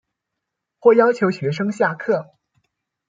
[0.79, 2.31] 或要求學生下課